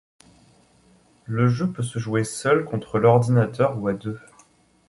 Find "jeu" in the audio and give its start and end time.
1.47-1.67